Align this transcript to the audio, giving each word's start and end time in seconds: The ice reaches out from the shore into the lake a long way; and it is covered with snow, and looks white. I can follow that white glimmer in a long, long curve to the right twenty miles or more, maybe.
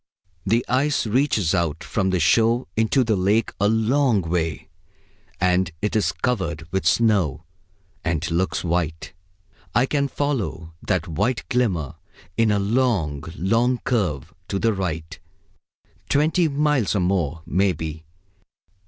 The 0.47 0.65
ice 0.67 1.05
reaches 1.05 1.53
out 1.53 1.83
from 1.83 2.09
the 2.09 2.19
shore 2.19 2.65
into 2.75 3.03
the 3.03 3.15
lake 3.15 3.53
a 3.61 3.67
long 3.67 4.23
way; 4.23 4.67
and 5.39 5.69
it 5.79 5.95
is 5.95 6.11
covered 6.11 6.67
with 6.71 6.87
snow, 6.87 7.43
and 8.03 8.31
looks 8.31 8.63
white. 8.63 9.13
I 9.75 9.85
can 9.85 10.07
follow 10.07 10.73
that 10.87 11.07
white 11.07 11.47
glimmer 11.49 11.97
in 12.35 12.49
a 12.49 12.57
long, 12.57 13.25
long 13.37 13.77
curve 13.83 14.33
to 14.47 14.57
the 14.57 14.73
right 14.73 15.19
twenty 16.09 16.47
miles 16.47 16.95
or 16.95 16.99
more, 17.01 17.43
maybe. 17.45 18.07